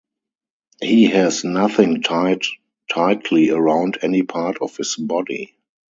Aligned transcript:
He 0.81 1.11
has 1.11 1.43
nothing 1.43 2.01
tied 2.01 2.41
tightly 2.91 3.51
around 3.51 3.99
any 4.01 4.23
part 4.23 4.57
of 4.59 4.75
his 4.75 4.95
body. 4.95 5.53